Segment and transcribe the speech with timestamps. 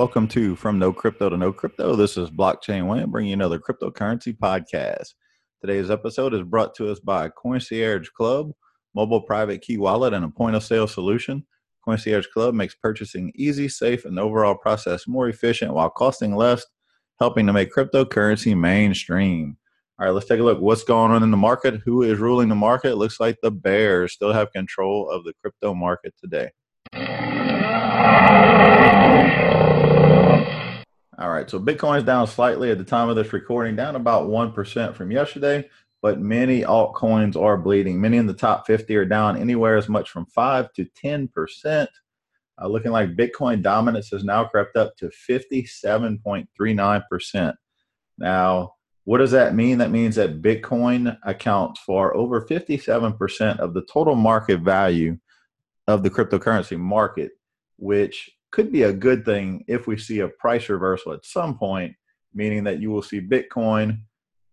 [0.00, 1.94] Welcome to From No Crypto to Know Crypto.
[1.94, 5.12] This is Blockchain Wayne bringing you another cryptocurrency podcast.
[5.60, 8.52] Today's episode is brought to us by Concierge Club,
[8.94, 11.46] mobile private key wallet, and a point of sale solution.
[11.84, 16.64] Concierge Club makes purchasing easy, safe, and overall process more efficient while costing less,
[17.18, 19.58] helping to make cryptocurrency mainstream.
[19.98, 20.60] All right, let's take a look.
[20.60, 21.82] What's going on in the market?
[21.84, 22.96] Who is ruling the market?
[22.96, 26.52] Looks like the bears still have control of the crypto market today.
[31.20, 34.94] All right, so Bitcoin's down slightly at the time of this recording, down about 1%
[34.94, 35.68] from yesterday,
[36.00, 38.00] but many altcoins are bleeding.
[38.00, 41.88] Many in the top 50 are down anywhere as much from 5 to 10%.
[42.62, 47.54] Uh, looking like Bitcoin dominance has now crept up to 57.39%.
[48.16, 49.76] Now, what does that mean?
[49.76, 55.18] That means that Bitcoin accounts for over 57% of the total market value
[55.86, 57.32] of the cryptocurrency market,
[57.76, 61.94] which could be a good thing if we see a price reversal at some point,
[62.34, 64.00] meaning that you will see Bitcoin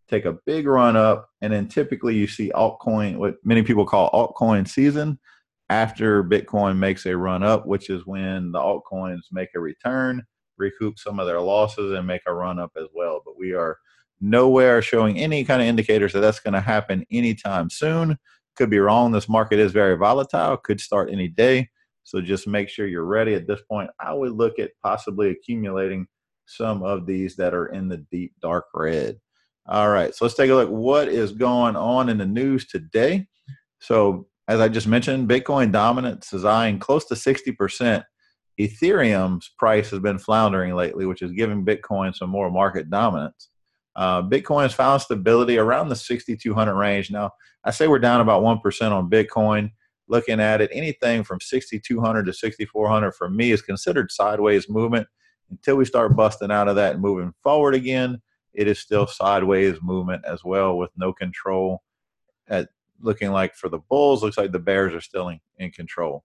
[0.09, 4.09] take a big run up, and then typically you see altcoin, what many people call
[4.11, 5.19] altcoin season,
[5.69, 10.23] after Bitcoin makes a run up, which is when the altcoins make a return,
[10.57, 13.21] recoup some of their losses, and make a run up as well.
[13.25, 13.77] But we are
[14.21, 18.17] nowhere showing any kind of indicators that that's going to happen anytime soon.
[18.55, 19.11] Could be wrong.
[19.11, 21.69] This market is very volatile, could start any day.
[22.07, 23.89] So just make sure you're ready at this point.
[23.99, 26.07] I would look at possibly accumulating
[26.45, 29.19] some of these that are in the deep dark red.
[29.67, 30.69] All right, so let's take a look.
[30.69, 33.27] What is going on in the news today?
[33.81, 38.05] So, as I just mentioned, Bitcoin dominance is eyeing close to 60%.
[38.57, 43.49] Ethereum's price has been floundering lately, which is giving Bitcoin some more market dominance.
[43.97, 47.11] Uh, Bitcoin has found stability around the 6,200 range.
[47.11, 47.31] Now,
[47.65, 49.71] I say we're down about 1% on Bitcoin
[50.07, 55.07] looking at it, anything from 6,200 to 6,400 for me is considered sideways movement.
[55.49, 58.21] Until we start busting out of that and moving forward again,
[58.53, 61.83] it is still sideways movement as well with no control.
[62.49, 62.69] At
[62.99, 66.23] looking like for the Bulls, looks like the Bears are still in, in control.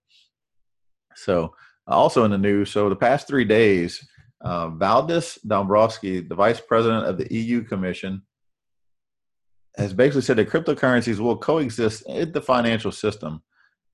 [1.15, 1.55] So,
[1.87, 4.07] also in the news, so the past three days,
[4.41, 8.23] uh, Valdis Dombrovskis, the vice president of the EU Commission,
[9.77, 13.43] has basically said that cryptocurrencies will coexist in the financial system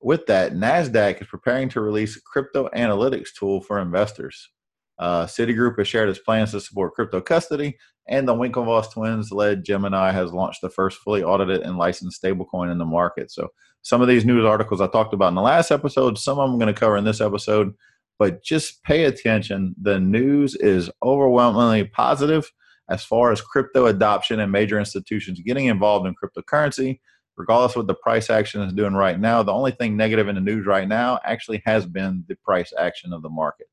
[0.01, 4.51] with that, NASDAQ is preparing to release a crypto analytics tool for investors.
[4.99, 7.77] Uh, Citigroup has shared its plans to support crypto custody,
[8.09, 12.71] and the Winklevoss twins led Gemini has launched the first fully audited and licensed stablecoin
[12.71, 13.31] in the market.
[13.31, 13.49] So,
[13.83, 16.73] some of these news articles I talked about in the last episode, some I'm going
[16.73, 17.75] to cover in this episode,
[18.19, 19.75] but just pay attention.
[19.81, 22.51] The news is overwhelmingly positive
[22.89, 26.99] as far as crypto adoption and major institutions getting involved in cryptocurrency
[27.39, 30.35] regardless of what the price action is doing right now, the only thing negative in
[30.35, 33.69] the news right now actually has been the price action of the market.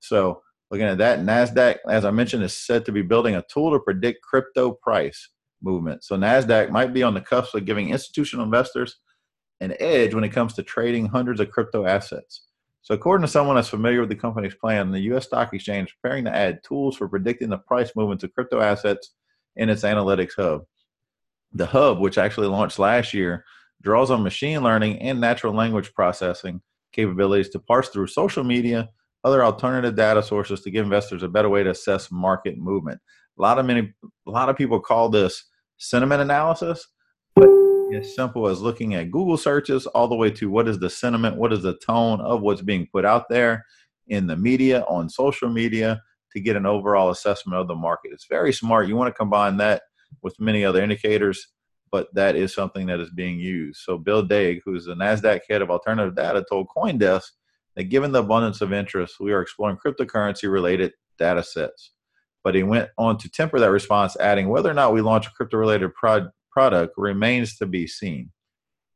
[0.00, 3.70] So, looking at that, NASDAQ, as I mentioned, is said to be building a tool
[3.72, 5.28] to predict crypto price
[5.62, 6.02] movement.
[6.02, 8.98] So, NASDAQ might be on the cusp of giving institutional investors
[9.60, 12.46] an edge when it comes to trading hundreds of crypto assets.
[12.80, 15.26] So, according to someone that's familiar with the company's plan, the U.S.
[15.26, 19.14] Stock Exchange is preparing to add tools for predicting the price movements of crypto assets
[19.56, 20.62] in its analytics hub.
[21.54, 23.44] The hub, which actually launched last year,
[23.82, 26.60] draws on machine learning and natural language processing
[26.92, 28.88] capabilities to parse through social media,
[29.24, 33.00] other alternative data sources to give investors a better way to assess market movement.
[33.38, 33.92] A lot of many,
[34.26, 35.44] a lot of people call this
[35.78, 36.86] sentiment analysis,
[37.34, 37.48] but
[37.94, 41.36] as simple as looking at Google searches all the way to what is the sentiment,
[41.36, 43.64] what is the tone of what's being put out there
[44.08, 46.00] in the media, on social media,
[46.32, 48.10] to get an overall assessment of the market.
[48.12, 48.88] It's very smart.
[48.88, 49.82] You want to combine that
[50.22, 51.48] with many other indicators,
[51.90, 53.80] but that is something that is being used.
[53.80, 57.24] So Bill Dague, who's the NASDAQ head of alternative data, told Coindesk
[57.76, 61.92] that given the abundance of interest, we are exploring cryptocurrency related data sets.
[62.44, 65.30] But he went on to temper that response, adding, whether or not we launch a
[65.30, 68.30] crypto related prod- product remains to be seen.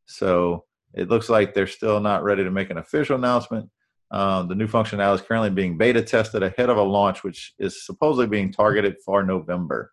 [0.07, 0.65] So
[0.95, 3.69] it looks like they're still not ready to make an official announcement.
[4.11, 7.85] Um, the new functionality is currently being beta tested ahead of a launch, which is
[7.85, 9.93] supposedly being targeted for November.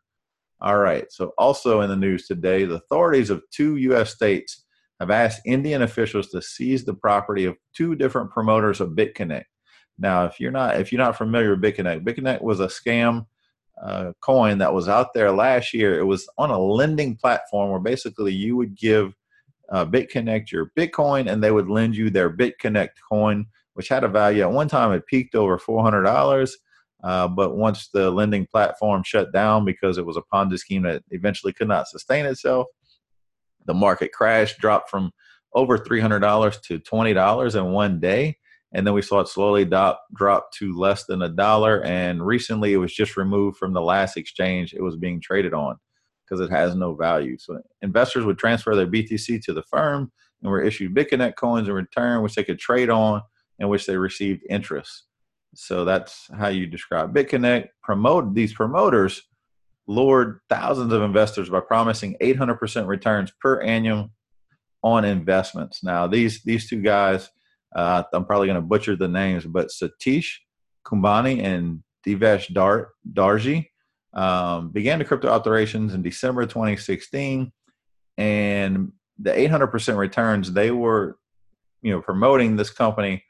[0.64, 1.12] All right.
[1.12, 4.14] So, also in the news today, the authorities of two U.S.
[4.14, 4.64] states
[5.02, 9.44] have asked Indian officials to seize the property of two different promoters of BitConnect.
[10.00, 13.26] Now, if you're not if you're not familiar with BitConnect, BitConnect was a scam
[13.84, 16.00] uh, coin that was out there last year.
[16.00, 19.14] It was on a lending platform where basically you would give
[19.70, 24.08] uh, BitConnect your Bitcoin, and they would lend you their BitConnect coin, which had a
[24.08, 26.58] value at one time it peaked over four hundred dollars.
[27.04, 31.04] Uh, but once the lending platform shut down because it was a Ponzi scheme that
[31.12, 32.68] eventually could not sustain itself,
[33.66, 35.12] the market crashed, dropped from
[35.54, 38.38] over $300 to $20 in one day.
[38.76, 41.84] and then we saw it slowly drop, drop to less than a dollar.
[41.84, 45.78] And recently, it was just removed from the last exchange it was being traded on
[46.26, 47.38] because it has no value.
[47.38, 50.12] So investors would transfer their BTC to the firm
[50.42, 53.22] and were issued BitConnect coins in return, which they could trade on,
[53.60, 55.04] and which they received interest.
[55.56, 57.70] So that's how you describe BitConnect.
[57.82, 59.22] Promote these promoters
[59.88, 64.12] lured thousands of investors by promising 800% returns per annum
[64.82, 65.84] on investments.
[65.84, 67.30] Now, these these two guys,
[67.76, 70.36] uh, I'm probably going to butcher the names, but Satish
[70.86, 73.68] Kumbhani and Devesh Dar- Darji
[74.14, 77.52] um, began the crypto operations in December 2016,
[78.18, 81.18] and the 800% returns they were,
[81.82, 83.24] you know, promoting this company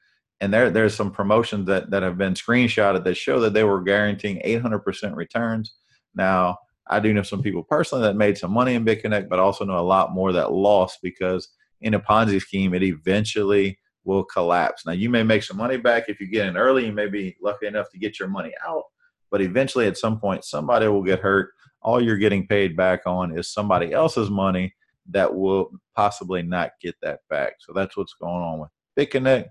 [0.44, 3.82] and there there's some promotions that that have been screenshotted that show that they were
[3.82, 5.74] guaranteeing 800% returns.
[6.16, 6.58] Now,
[6.88, 9.80] I do know some people personally that made some money in BitConnect, but also know
[9.80, 11.48] a lot more that lost because
[11.80, 14.86] in a Ponzi scheme, it eventually will collapse.
[14.86, 16.88] Now, you may make some money back if you get in early.
[16.88, 18.84] You may be lucky enough to get your money out,
[19.32, 21.52] but eventually, at some point, somebody will get hurt.
[21.82, 24.76] All you're getting paid back on is somebody else's money
[25.10, 27.54] that will possibly not get that back.
[27.60, 28.70] So that's what's going on with
[29.00, 29.46] BitConnect.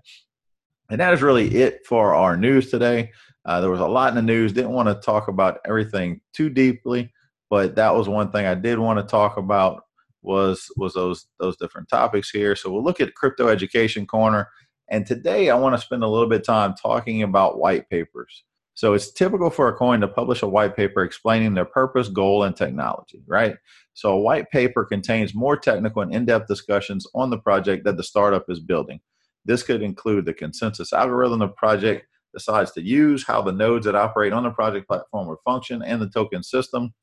[0.89, 3.11] And that is really it for our news today.
[3.45, 4.53] Uh, there was a lot in the news.
[4.53, 7.11] Didn't want to talk about everything too deeply,
[7.49, 9.83] but that was one thing I did want to talk about
[10.21, 12.55] was was those those different topics here.
[12.55, 14.49] So we'll look at crypto education corner,
[14.89, 18.43] and today I want to spend a little bit of time talking about white papers.
[18.75, 22.43] So it's typical for a coin to publish a white paper explaining their purpose, goal,
[22.43, 23.55] and technology, right?
[23.93, 28.03] So a white paper contains more technical and in-depth discussions on the project that the
[28.03, 28.99] startup is building.
[29.45, 33.95] This could include the consensus algorithm the project decides to use, how the nodes that
[33.95, 36.93] operate on the project platform will function, and the token system.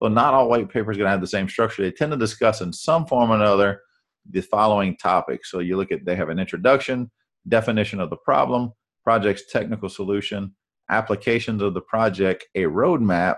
[0.00, 1.82] Well, not all white papers are going to have the same structure.
[1.82, 3.82] They tend to discuss in some form or another
[4.28, 5.50] the following topics.
[5.50, 7.10] So you look at they have an introduction,
[7.48, 8.72] definition of the problem,
[9.04, 10.54] project's technical solution,
[10.90, 13.36] applications of the project, a roadmap,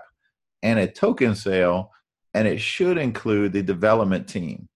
[0.62, 1.91] and a token sale.
[2.35, 4.69] And it should include the development team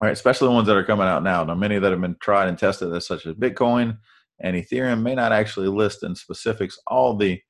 [0.00, 0.12] right?
[0.12, 1.44] Especially the ones that are coming out now.
[1.44, 3.98] Now, many that have been tried and tested, such as Bitcoin
[4.40, 7.40] and Ethereum, may not actually list in specifics all the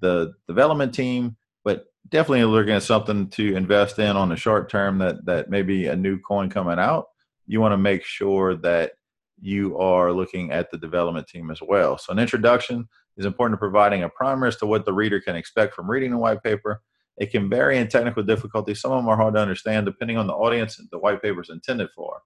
[0.00, 4.98] the development team, but definitely looking at something to invest in on the short term.
[4.98, 7.06] That that may be a new coin coming out.
[7.46, 8.92] You want to make sure that
[9.40, 11.98] you are looking at the development team as well.
[11.98, 15.36] So, an introduction is important to providing a primer as to what the reader can
[15.36, 16.82] expect from reading the white paper
[17.16, 18.74] it can vary in technical difficulty.
[18.74, 21.50] Some of them are hard to understand depending on the audience the white paper is
[21.50, 22.22] intended for.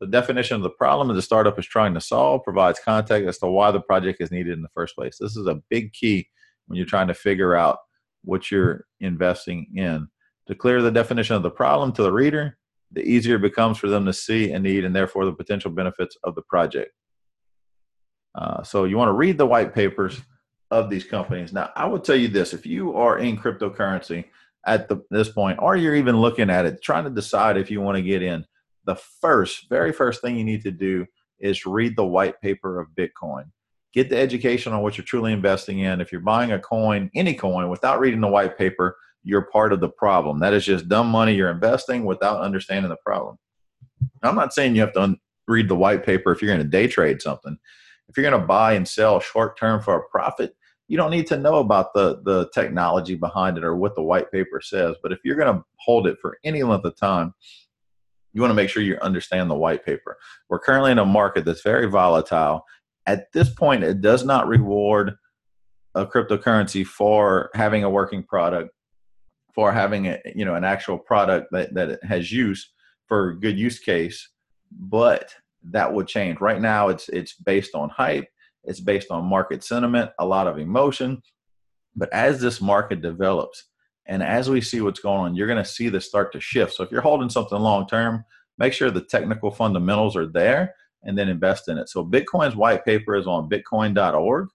[0.00, 3.38] The definition of the problem that the startup is trying to solve provides context as
[3.38, 5.16] to why the project is needed in the first place.
[5.18, 6.28] This is a big key
[6.66, 7.78] when you're trying to figure out
[8.22, 10.06] what you're investing in.
[10.48, 12.58] To clear the definition of the problem to the reader,
[12.92, 16.16] the easier it becomes for them to see and need, and therefore the potential benefits
[16.24, 16.92] of the project.
[18.34, 20.20] Uh, so you want to read the white papers
[20.84, 21.52] of these companies.
[21.52, 24.24] Now, I will tell you this: if you are in cryptocurrency
[24.66, 27.80] at the, this point, or you're even looking at it, trying to decide if you
[27.80, 28.44] want to get in,
[28.84, 31.06] the first, very first thing you need to do
[31.38, 33.44] is read the white paper of Bitcoin.
[33.92, 36.00] Get the education on what you're truly investing in.
[36.00, 39.80] If you're buying a coin, any coin, without reading the white paper, you're part of
[39.80, 40.38] the problem.
[40.40, 43.38] That is just dumb money you're investing without understanding the problem.
[44.22, 46.68] I'm not saying you have to un- read the white paper if you're going to
[46.68, 47.56] day trade something.
[48.08, 50.54] If you're going to buy and sell short term for a profit,
[50.88, 54.30] you don't need to know about the the technology behind it or what the white
[54.30, 54.96] paper says.
[55.02, 57.34] But if you're going to hold it for any length of time,
[58.32, 60.18] you want to make sure you understand the white paper.
[60.48, 62.64] We're currently in a market that's very volatile.
[63.06, 65.14] At this point, it does not reward
[65.94, 68.70] a cryptocurrency for having a working product,
[69.54, 72.72] for having a, you know an actual product that that has use
[73.06, 74.28] for good use case.
[74.70, 75.34] But
[75.70, 76.40] that would change.
[76.40, 78.28] Right now, it's it's based on hype,
[78.66, 81.22] it's based on market sentiment, a lot of emotion.
[81.94, 83.64] But as this market develops,
[84.06, 86.74] and as we see what's going on, you're going to see this start to shift.
[86.74, 88.24] So if you're holding something long term,
[88.58, 91.88] make sure the technical fundamentals are there, and then invest in it.
[91.88, 94.48] So Bitcoin's white paper is on Bitcoin.org.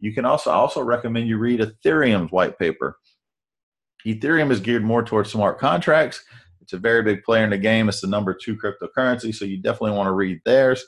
[0.00, 2.98] You can also also recommend you read Ethereum's white paper.
[4.06, 6.24] Ethereum is geared more towards smart contracts
[6.68, 7.88] it's a very big player in the game.
[7.88, 10.84] It's the number two cryptocurrency, so you definitely want to read theirs.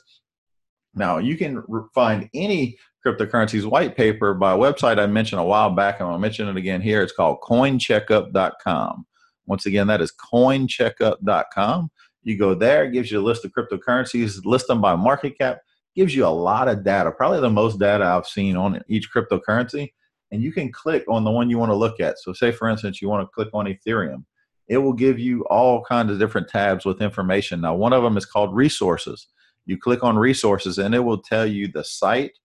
[0.93, 5.71] Now, you can find any cryptocurrencies white paper by a website I mentioned a while
[5.71, 7.01] back, and I'll mention it again here.
[7.01, 9.05] It's called coincheckup.com.
[9.45, 11.91] Once again, that is coincheckup.com.
[12.23, 15.59] You go there, it gives you a list of cryptocurrencies, list them by market cap,
[15.95, 19.93] gives you a lot of data, probably the most data I've seen on each cryptocurrency.
[20.29, 22.19] And you can click on the one you want to look at.
[22.19, 24.23] So, say for instance, you want to click on Ethereum
[24.71, 27.59] it will give you all kinds of different tabs with information.
[27.59, 29.27] Now, one of them is called resources.
[29.65, 32.37] You click on resources and it will tell you the site,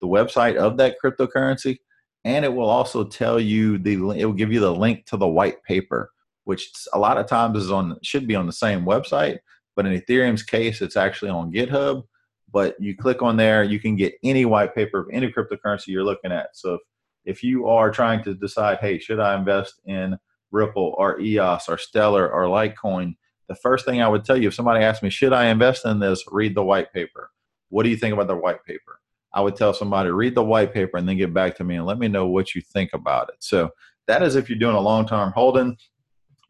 [0.00, 1.78] the website of that cryptocurrency,
[2.24, 5.28] and it will also tell you the it will give you the link to the
[5.28, 6.10] white paper,
[6.44, 9.38] which a lot of times is on should be on the same website,
[9.76, 12.04] but in Ethereum's case, it's actually on GitHub.
[12.52, 16.04] But you click on there, you can get any white paper of any cryptocurrency you're
[16.04, 16.54] looking at.
[16.54, 16.80] So if,
[17.24, 20.18] if you are trying to decide, hey, should I invest in
[20.50, 23.14] Ripple or EOS or Stellar or Litecoin,
[23.52, 26.00] the first thing I would tell you if somebody asked me, should I invest in
[26.00, 26.24] this?
[26.30, 27.30] Read the white paper.
[27.68, 29.00] What do you think about the white paper?
[29.34, 31.86] I would tell somebody, read the white paper and then get back to me and
[31.86, 33.36] let me know what you think about it.
[33.40, 33.70] So
[34.06, 35.76] that is if you're doing a long term holding.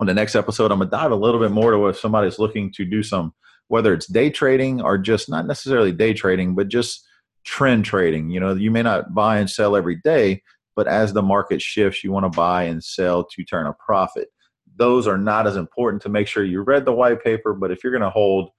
[0.00, 2.38] On the next episode, I'm going to dive a little bit more to if somebody's
[2.38, 3.34] looking to do some,
[3.68, 7.06] whether it's day trading or just not necessarily day trading, but just
[7.44, 8.30] trend trading.
[8.30, 10.42] You know, you may not buy and sell every day,
[10.74, 14.28] but as the market shifts, you want to buy and sell to turn a profit.
[14.76, 17.82] Those are not as important to make sure you read the white paper, but if
[17.82, 18.50] you're going to hold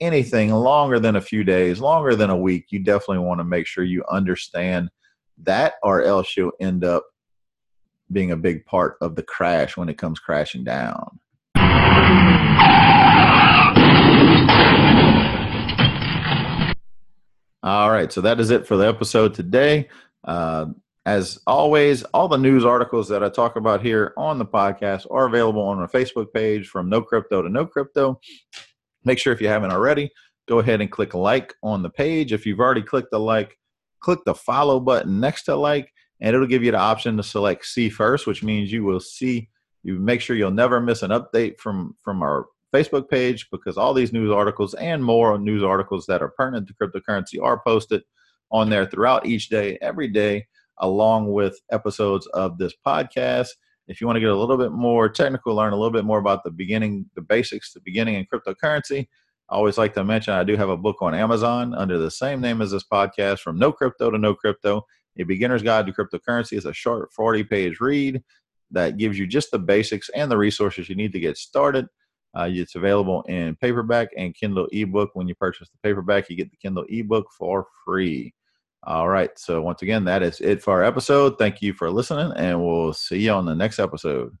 [0.00, 3.66] anything longer than a few days, longer than a week, you definitely want to make
[3.66, 4.90] sure you understand
[5.42, 7.04] that, or else you'll end up
[8.10, 11.18] being a big part of the crash when it comes crashing down.
[17.62, 19.88] All right, so that is it for the episode today.
[20.24, 20.66] Uh,
[21.08, 25.24] as always, all the news articles that I talk about here on the podcast are
[25.24, 28.20] available on our Facebook page from No Crypto to Know Crypto.
[29.06, 30.10] Make sure if you haven't already,
[30.50, 32.34] go ahead and click like on the page.
[32.34, 33.56] If you've already clicked the like,
[34.00, 37.64] click the follow button next to like, and it'll give you the option to select
[37.64, 39.48] see first, which means you will see.
[39.84, 43.94] You make sure you'll never miss an update from from our Facebook page because all
[43.94, 48.02] these news articles and more news articles that are pertinent to cryptocurrency are posted
[48.50, 50.46] on there throughout each day, every day,
[50.80, 53.48] along with episodes of this podcast.
[53.86, 56.18] If you want to get a little bit more technical, learn a little bit more
[56.18, 59.06] about the beginning, the basics, the beginning in cryptocurrency,
[59.50, 62.40] I always like to mention I do have a book on Amazon under the same
[62.42, 64.84] name as this podcast, From No Crypto to Know Crypto,
[65.18, 66.56] a beginner's guide to cryptocurrency.
[66.56, 68.22] is a short 40 page read
[68.70, 71.86] that gives you just the basics and the resources you need to get started.
[72.38, 75.10] Uh, it's available in paperback and Kindle ebook.
[75.14, 78.34] When you purchase the paperback, you get the Kindle ebook for free.
[78.84, 79.30] All right.
[79.38, 81.36] So, once again, that is it for our episode.
[81.38, 84.36] Thank you for listening, and we'll see you on the next episode.